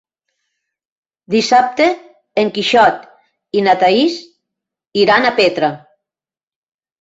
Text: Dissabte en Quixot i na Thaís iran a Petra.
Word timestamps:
Dissabte 1.33 1.85
en 2.43 2.49
Quixot 2.55 3.05
i 3.59 3.63
na 3.67 3.77
Thaís 3.85 4.17
iran 5.03 5.29
a 5.31 5.35
Petra. 5.43 5.71